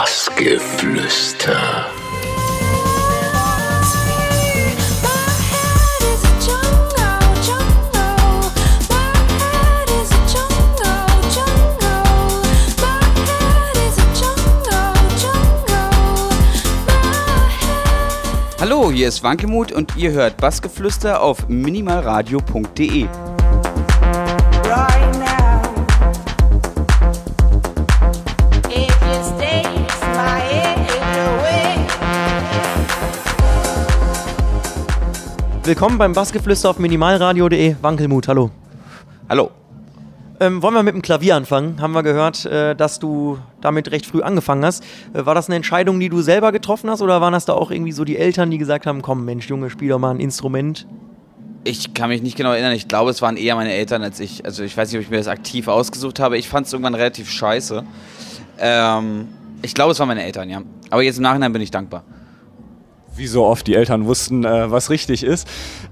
[0.00, 1.86] Bassgeflüster.
[18.58, 23.06] Hallo, hier ist Wankelmut und ihr hört Bassgeflüster auf minimalradio.de.
[35.62, 37.76] Willkommen beim Bassgeflüster auf minimalradio.de.
[37.82, 38.50] Wankelmut, hallo.
[39.28, 39.50] Hallo.
[40.40, 41.82] Ähm, wollen wir mit dem Klavier anfangen?
[41.82, 44.82] Haben wir gehört, äh, dass du damit recht früh angefangen hast.
[45.12, 47.70] Äh, war das eine Entscheidung, die du selber getroffen hast oder waren das da auch
[47.70, 50.86] irgendwie so die Eltern, die gesagt haben, komm Mensch, Junge, spiel doch mal ein Instrument?
[51.64, 52.72] Ich kann mich nicht genau erinnern.
[52.72, 54.46] Ich glaube, es waren eher meine Eltern als ich.
[54.46, 56.38] Also ich weiß nicht, ob ich mir das aktiv ausgesucht habe.
[56.38, 57.84] Ich fand es irgendwann relativ scheiße.
[58.58, 59.28] Ähm,
[59.60, 60.62] ich glaube, es waren meine Eltern, ja.
[60.88, 62.02] Aber jetzt im Nachhinein bin ich dankbar.
[63.20, 65.46] Wie so oft die Eltern wussten, äh, was richtig ist.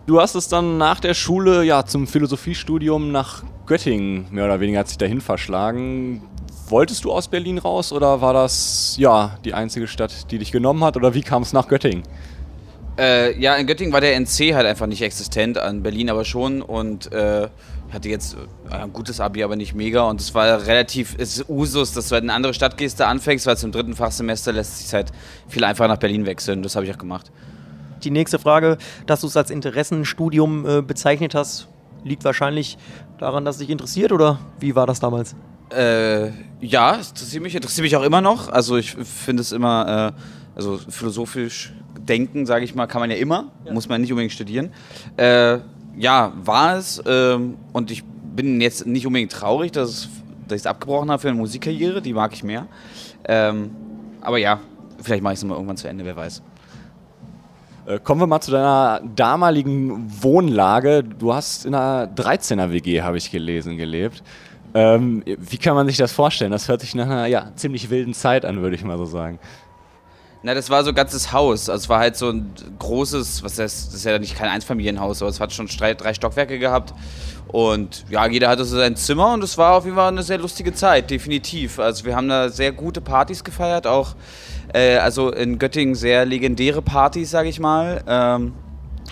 [0.06, 4.78] Du hast es dann nach der Schule ja zum Philosophiestudium nach Göttingen mehr oder weniger
[4.78, 6.22] hat sich dahin verschlagen.
[6.70, 10.82] Wolltest du aus Berlin raus oder war das ja die einzige Stadt, die dich genommen
[10.82, 12.02] hat oder wie kam es nach Göttingen?
[12.98, 16.62] Äh, ja, in Göttingen war der NC halt einfach nicht existent, an Berlin aber schon
[16.62, 17.48] und äh,
[17.92, 18.36] hatte jetzt
[18.70, 22.08] äh, ein gutes Abi, aber nicht mega und es war relativ, es ist Usus, dass
[22.08, 24.92] du halt in eine andere Stadt gehst, da anfängst, weil zum dritten Fachsemester lässt sich
[24.92, 25.12] halt
[25.48, 27.30] viel einfacher nach Berlin wechseln, das habe ich auch gemacht.
[28.04, 31.68] Die nächste Frage, dass du es als Interessenstudium äh, bezeichnet hast,
[32.04, 32.78] liegt wahrscheinlich
[33.18, 35.34] daran, dass es dich interessiert oder wie war das damals?
[35.70, 38.48] Äh, ja, es interessiert mich, interessiert mich auch immer noch.
[38.48, 40.20] Also ich finde es immer, äh,
[40.54, 44.72] also philosophisch denken, sage ich mal, kann man ja immer, muss man nicht unbedingt studieren.
[45.16, 45.58] Äh,
[45.98, 50.08] ja, war es ähm, und ich bin jetzt nicht unbedingt traurig, dass,
[50.46, 52.66] dass ich es abgebrochen habe für eine Musikkarriere, die mag ich mehr.
[53.24, 53.70] Ähm,
[54.20, 54.60] aber ja,
[55.02, 56.42] vielleicht mache ich es mal irgendwann zu Ende, wer weiß.
[57.86, 61.02] Äh, kommen wir mal zu deiner damaligen Wohnlage.
[61.02, 64.22] Du hast in einer 13er WG, habe ich gelesen, gelebt.
[64.74, 66.52] Ähm, wie kann man sich das vorstellen?
[66.52, 69.38] Das hört sich nach einer ja, ziemlich wilden Zeit an, würde ich mal so sagen.
[70.42, 71.68] Na, das war so ein ganzes Haus.
[71.68, 75.20] Also es war halt so ein großes, was heißt, das ist ja nicht kein Einfamilienhaus,
[75.20, 76.94] aber es hat schon drei, Stockwerke gehabt.
[77.48, 80.38] Und ja, jeder hatte so sein Zimmer und es war auf jeden Fall eine sehr
[80.38, 81.78] lustige Zeit, definitiv.
[81.78, 84.14] Also wir haben da sehr gute Partys gefeiert, auch
[84.72, 88.04] äh, also in Göttingen sehr legendäre Partys, sage ich mal.
[88.06, 88.52] Ähm,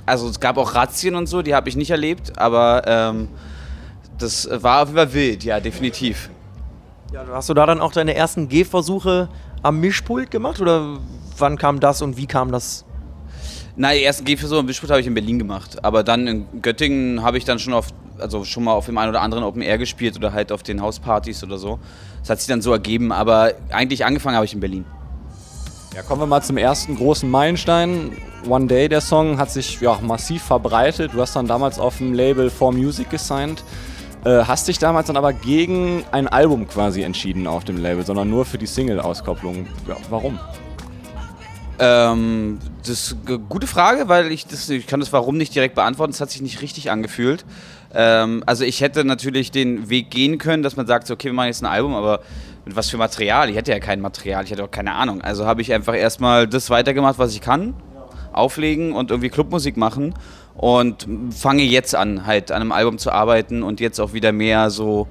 [0.04, 3.28] also es gab auch Razzien und so, die habe ich nicht erlebt, aber ähm,
[4.18, 6.30] das war auf jeden Fall wild, ja, definitiv.
[7.12, 9.28] Ja, hast du da dann auch deine ersten Gehversuche
[9.66, 10.98] am Mischpult gemacht oder
[11.38, 12.84] wann kam das und wie kam das?
[13.74, 15.84] Na, die ersten Gehversuche im Wischput habe ich in Berlin gemacht.
[15.84, 17.88] Aber dann in Göttingen habe ich dann schon auf,
[18.18, 20.80] also schon mal auf dem einen oder anderen Open Air gespielt oder halt auf den
[20.80, 21.78] Hauspartys oder so.
[22.20, 24.86] Das hat sich dann so ergeben, aber eigentlich angefangen habe ich in Berlin.
[25.94, 28.12] Ja, kommen wir mal zum ersten großen Meilenstein.
[28.48, 31.12] One Day, der Song, hat sich ja, massiv verbreitet.
[31.12, 33.64] Du hast dann damals auf dem Label 4Music gesigned.
[34.26, 38.28] Äh, hast dich damals dann aber gegen ein Album quasi entschieden auf dem Label, sondern
[38.28, 39.68] nur für die Single-Auskopplung.
[39.86, 40.40] Ja, warum?
[41.78, 45.76] Ähm, das ist eine gute Frage, weil ich das, ich kann das Warum nicht direkt
[45.76, 46.12] beantworten.
[46.12, 47.44] Es hat sich nicht richtig angefühlt.
[47.94, 51.32] Ähm, also ich hätte natürlich den Weg gehen können, dass man sagt, so, okay, wir
[51.32, 52.18] machen jetzt ein Album, aber
[52.64, 53.48] mit was für Material?
[53.48, 55.20] Ich hätte ja kein Material, ich hatte auch keine Ahnung.
[55.20, 57.74] Also habe ich einfach erstmal das weitergemacht, was ich kann,
[58.32, 60.14] auflegen und irgendwie Clubmusik machen
[60.56, 64.70] und fange jetzt an, halt an einem Album zu arbeiten und jetzt auch wieder mehr
[64.70, 65.06] so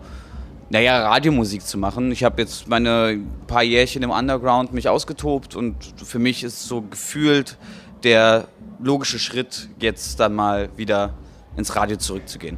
[0.70, 2.12] naja, Radiomusik zu machen.
[2.12, 6.82] Ich habe jetzt meine paar Jährchen im Underground mich ausgetobt und für mich ist so
[6.82, 7.58] gefühlt
[8.04, 8.48] der
[8.80, 11.14] logische Schritt, jetzt dann mal wieder
[11.56, 12.58] ins Radio zurückzugehen.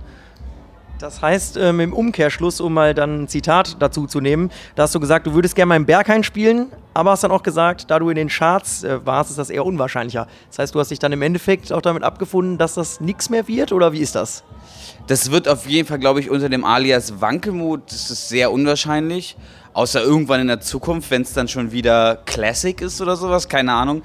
[0.99, 4.95] Das heißt, ähm, im Umkehrschluss, um mal dann ein Zitat dazu zu nehmen, da hast
[4.95, 7.99] du gesagt, du würdest gerne mal im Berghain spielen, aber hast dann auch gesagt, da
[7.99, 10.27] du in den Charts äh, warst, ist das eher unwahrscheinlicher.
[10.49, 13.47] Das heißt, du hast dich dann im Endeffekt auch damit abgefunden, dass das nichts mehr
[13.47, 14.43] wird, oder wie ist das?
[15.05, 19.37] Das wird auf jeden Fall, glaube ich, unter dem Alias Wankelmut, das ist sehr unwahrscheinlich.
[19.73, 23.73] Außer irgendwann in der Zukunft, wenn es dann schon wieder Classic ist oder sowas, keine
[23.73, 24.01] Ahnung.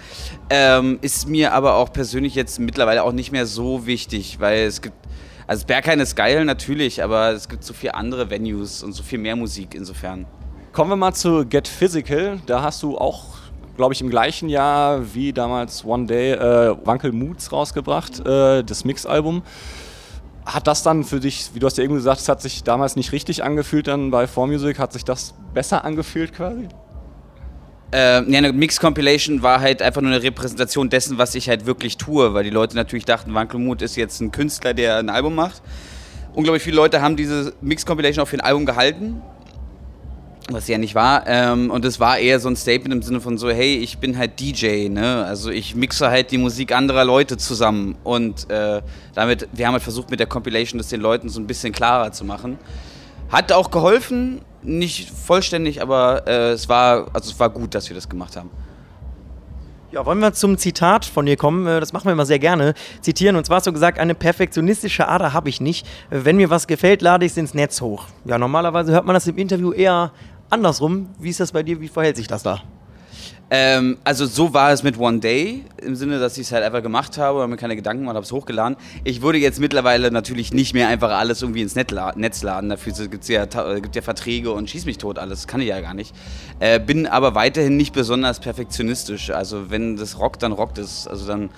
[0.50, 4.82] Ähm, ist mir aber auch persönlich jetzt mittlerweile auch nicht mehr so wichtig, weil es
[4.82, 4.94] gibt,
[5.46, 9.18] also Berghain ist geil natürlich, aber es gibt so viele andere Venues und so viel
[9.18, 10.26] mehr Musik insofern.
[10.72, 12.40] Kommen wir mal zu Get Physical.
[12.46, 13.24] Da hast du auch,
[13.76, 18.84] glaube ich, im gleichen Jahr wie damals One Day äh, Wankel Moods rausgebracht, äh, das
[18.84, 19.42] Mix-Album.
[20.46, 22.96] Hat das dann für dich, wie du hast ja eben gesagt, es hat sich damals
[22.96, 26.68] nicht richtig angefühlt dann bei 4Music, hat sich das besser angefühlt quasi?
[27.92, 31.98] Äh, ja, eine Mix-Compilation war halt einfach nur eine Repräsentation dessen, was ich halt wirklich
[31.98, 35.62] tue, weil die Leute natürlich dachten, Wankelmut ist jetzt ein Künstler, der ein Album macht.
[36.34, 39.20] Unglaublich viele Leute haben diese Mix-Compilation auf ein Album gehalten.
[40.48, 41.26] was ja nicht war.
[41.26, 44.18] Ähm, und es war eher so ein Statement im Sinne von so, hey, ich bin
[44.18, 45.24] halt DJ, ne?
[45.24, 47.96] Also ich mixe halt die Musik anderer Leute zusammen.
[48.04, 48.82] Und äh,
[49.14, 52.12] damit, wir haben halt versucht mit der Compilation das den Leuten so ein bisschen klarer
[52.12, 52.58] zu machen.
[53.30, 57.94] Hat auch geholfen, nicht vollständig, aber äh, es war, also es war gut, dass wir
[57.94, 58.50] das gemacht haben.
[59.90, 61.66] Ja, wollen wir zum Zitat von dir kommen?
[61.66, 62.72] Äh, Das machen wir immer sehr gerne.
[63.02, 63.36] Zitieren.
[63.36, 65.86] Und zwar hast du gesagt, eine perfektionistische Ader habe ich nicht.
[66.08, 68.06] Wenn mir was gefällt, lade ich es ins Netz hoch.
[68.24, 70.12] Ja, normalerweise hört man das im Interview eher
[70.48, 71.10] andersrum.
[71.18, 71.80] Wie ist das bei dir?
[71.80, 72.62] Wie verhält sich das da?
[73.54, 76.82] Ähm, also so war es mit One Day, im Sinne, dass ich es halt einfach
[76.82, 78.78] gemacht habe, habe mir keine Gedanken gemacht, habe es hochgeladen.
[79.04, 83.24] Ich würde jetzt mittlerweile natürlich nicht mehr einfach alles irgendwie ins Netz laden, dafür gibt
[83.24, 85.92] es ja, äh, gibt ja Verträge und schieß mich tot alles, kann ich ja gar
[85.92, 86.14] nicht.
[86.60, 91.26] Äh, bin aber weiterhin nicht besonders perfektionistisch, also wenn das rockt, dann rockt es, also
[91.26, 91.50] dann...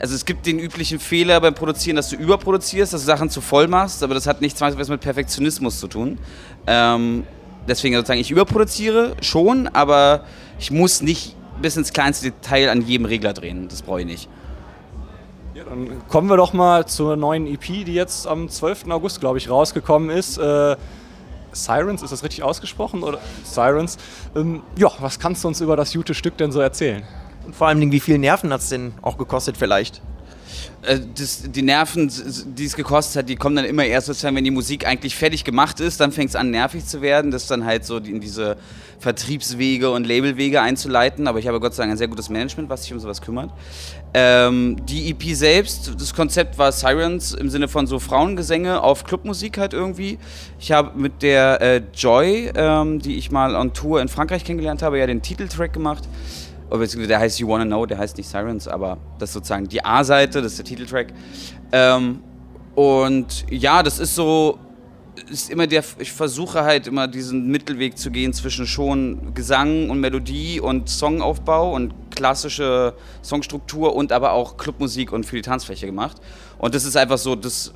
[0.00, 3.40] Also es gibt den üblichen Fehler beim Produzieren, dass du überproduzierst, dass du Sachen zu
[3.40, 6.18] voll machst, aber das hat nicht zwangsweise mit Perfektionismus zu tun.
[6.66, 7.22] Ähm,
[7.68, 10.24] deswegen sozusagen, ich überproduziere schon, aber
[10.58, 13.68] ich muss nicht bis ins kleinste Detail an jedem Regler drehen.
[13.68, 14.28] Das brauche ich nicht.
[15.54, 18.88] Ja, dann kommen wir doch mal zur neuen EP, die jetzt am 12.
[18.90, 20.38] August, glaube ich, rausgekommen ist.
[20.38, 20.76] Äh,
[21.52, 23.02] Sirens, ist das richtig ausgesprochen?
[23.02, 23.98] Oder Sirens.
[24.34, 27.02] Ähm, ja, was kannst du uns über das gute Stück denn so erzählen?
[27.44, 30.00] Und vor allem, wie viel Nerven hat es denn auch gekostet vielleicht?
[30.82, 32.10] Äh, das, die Nerven,
[32.56, 35.44] die es gekostet hat, die kommen dann immer erst sozusagen, wenn die Musik eigentlich fertig
[35.44, 38.56] gemacht ist, dann fängt es an nervig zu werden, das dann halt so in diese
[38.98, 41.26] Vertriebswege und Labelwege einzuleiten.
[41.26, 43.50] Aber ich habe Gott sei Dank ein sehr gutes Management, was sich um sowas kümmert.
[44.14, 49.58] Ähm, die EP selbst, das Konzept war Sirens im Sinne von so Frauengesänge auf Clubmusik
[49.58, 50.18] halt irgendwie.
[50.58, 54.82] Ich habe mit der äh, Joy, ähm, die ich mal on Tour in Frankreich kennengelernt
[54.82, 56.04] habe, ja den Titeltrack gemacht.
[56.78, 59.84] Beziehungsweise der heißt You Wanna Know, der heißt nicht Sirens, aber das ist sozusagen die
[59.84, 61.12] A-Seite, das ist der Titeltrack.
[61.72, 62.20] Ähm,
[62.74, 64.58] und ja, das ist so,
[65.30, 70.00] ist immer der, ich versuche halt immer diesen Mittelweg zu gehen zwischen schon Gesang und
[70.00, 76.16] Melodie und Songaufbau und klassische Songstruktur und aber auch Clubmusik und für die Tanzfläche gemacht.
[76.58, 77.74] Und das ist einfach so, das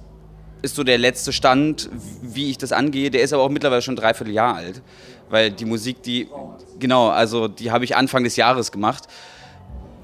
[0.62, 1.90] ist so der letzte Stand,
[2.22, 3.10] wie ich das angehe.
[3.10, 4.82] Der ist aber auch mittlerweile schon dreiviertel Jahr alt,
[5.28, 6.28] weil die Musik, die,
[6.78, 9.04] genau, also die habe ich Anfang des Jahres gemacht.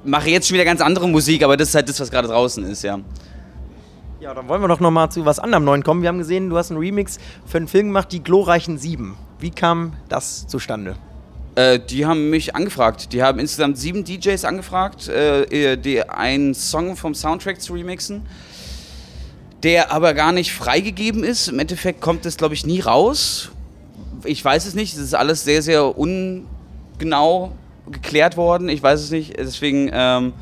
[0.05, 2.65] Mache jetzt schon wieder ganz andere Musik, aber das ist halt das, was gerade draußen
[2.65, 2.99] ist, ja.
[4.21, 6.03] Ja, dann wollen wir doch noch mal zu was anderem Neuen kommen.
[6.03, 9.17] Wir haben gesehen, du hast einen Remix für einen Film gemacht, die glorreichen Sieben.
[9.41, 10.95] Wie kam das zustande?
[11.55, 13.13] Äh, die haben mich angefragt.
[13.13, 18.23] Die haben insgesamt sieben DJs angefragt, äh, die einen Song vom Soundtrack zu remixen,
[19.63, 21.49] der aber gar nicht freigegeben ist.
[21.49, 23.51] Im Endeffekt kommt es, glaube ich, nie raus.
[24.25, 24.95] Ich weiß es nicht.
[24.95, 25.99] Es ist alles sehr, sehr
[27.03, 27.53] ungenau
[27.91, 28.69] geklärt worden.
[28.69, 29.37] Ich weiß es nicht.
[29.37, 30.33] Deswegen, ähm,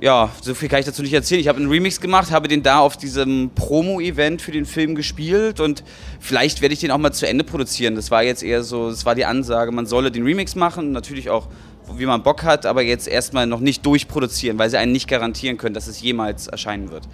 [0.00, 1.40] ja, so viel kann ich dazu nicht erzählen.
[1.40, 5.60] Ich habe einen Remix gemacht, habe den da auf diesem Promo-Event für den Film gespielt
[5.60, 5.84] und
[6.20, 7.94] vielleicht werde ich den auch mal zu Ende produzieren.
[7.94, 11.30] Das war jetzt eher so, das war die Ansage, man solle den Remix machen, natürlich
[11.30, 11.48] auch,
[11.94, 15.56] wie man Bock hat, aber jetzt erstmal noch nicht durchproduzieren, weil sie einen nicht garantieren
[15.56, 17.04] können, dass es jemals erscheinen wird.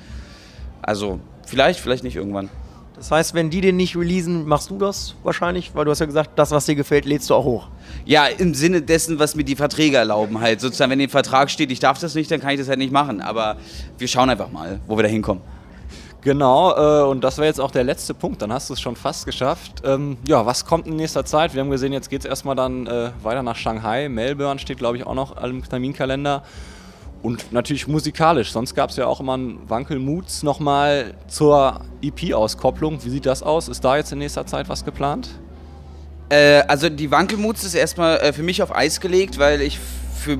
[0.80, 2.48] Also, vielleicht, vielleicht nicht irgendwann.
[3.02, 5.74] Das heißt, wenn die den nicht releasen, machst du das wahrscheinlich?
[5.74, 7.66] Weil du hast ja gesagt, das, was dir gefällt, lädst du auch hoch.
[8.04, 10.60] Ja, im Sinne dessen, was mir die Verträge erlauben halt.
[10.60, 12.92] Sozusagen, wenn im Vertrag steht, ich darf das nicht, dann kann ich das halt nicht
[12.92, 13.20] machen.
[13.20, 13.56] Aber
[13.98, 15.42] wir schauen einfach mal, wo wir da hinkommen.
[16.20, 18.94] Genau, äh, und das wäre jetzt auch der letzte Punkt, dann hast du es schon
[18.94, 19.82] fast geschafft.
[19.84, 21.54] Ähm, ja, was kommt in nächster Zeit?
[21.54, 24.08] Wir haben gesehen, jetzt geht es erstmal dann äh, weiter nach Shanghai.
[24.08, 26.44] Melbourne steht, glaube ich, auch noch im Terminkalender.
[27.22, 33.04] Und natürlich musikalisch, sonst gab es ja auch immer einen Wankelmuts nochmal zur EP-Auskopplung.
[33.04, 33.68] Wie sieht das aus?
[33.68, 35.30] Ist da jetzt in nächster Zeit was geplant?
[36.30, 39.78] Äh, also die Wankelmuts ist erstmal äh, für mich auf Eis gelegt, weil ich
[40.16, 40.38] für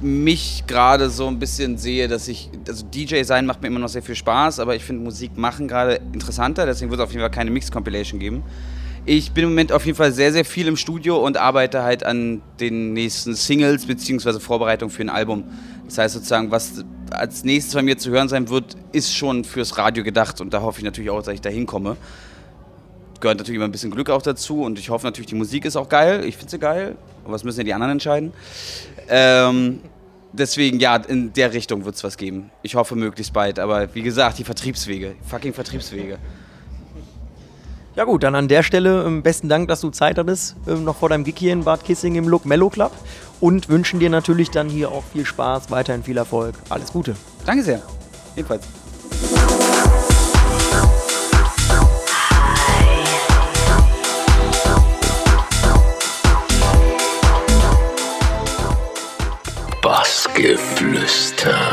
[0.00, 3.88] mich gerade so ein bisschen sehe, dass ich, also DJ sein macht mir immer noch
[3.88, 7.22] sehr viel Spaß, aber ich finde Musik machen gerade interessanter, deswegen wird es auf jeden
[7.22, 8.42] Fall keine Mix-Compilation geben.
[9.06, 12.04] Ich bin im Moment auf jeden Fall sehr, sehr viel im Studio und arbeite halt
[12.04, 15.44] an den nächsten Singles beziehungsweise Vorbereitung für ein Album.
[15.88, 19.78] Das heißt sozusagen, was als nächstes bei mir zu hören sein wird, ist schon fürs
[19.78, 21.96] Radio gedacht und da hoffe ich natürlich auch, dass ich da hinkomme.
[23.20, 25.76] Gehört natürlich immer ein bisschen Glück auch dazu und ich hoffe natürlich, die Musik ist
[25.76, 26.24] auch geil.
[26.24, 28.32] Ich finde sie geil, aber das müssen ja die anderen entscheiden.
[29.08, 29.80] Ähm,
[30.32, 32.50] deswegen, ja, in der Richtung wird es was geben.
[32.62, 36.18] Ich hoffe möglichst bald, aber wie gesagt, die Vertriebswege, fucking Vertriebswege.
[37.98, 40.94] Ja gut, dann an der Stelle ähm, besten Dank, dass du Zeit hattest, ähm, noch
[40.94, 42.92] vor deinem Gig hier in Bad Kissing im Look Mellow Club
[43.40, 46.54] und wünschen dir natürlich dann hier auch viel Spaß, weiterhin viel Erfolg.
[46.68, 47.16] Alles Gute.
[47.44, 47.82] Danke sehr.
[48.36, 48.62] Jedenfalls.
[59.82, 61.67] Bassgeflüster.